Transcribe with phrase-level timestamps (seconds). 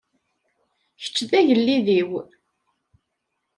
[1.01, 2.09] Kečč d agellid-iw.